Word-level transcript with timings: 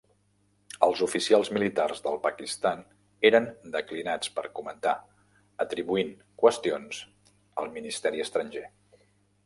Els 0.85 1.01
oficials 1.07 1.51
militars 1.57 2.01
del 2.07 2.17
Pakistan 2.23 2.81
eren 3.31 3.47
declinats 3.77 4.33
per 4.39 4.47
comentar, 4.61 4.97
atribuint 5.67 6.13
qüestions 6.45 7.07
al 7.65 7.75
ministeri 7.81 8.29
estranger. 8.29 8.69